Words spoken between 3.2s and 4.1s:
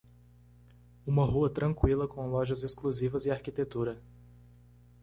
e arquitetura.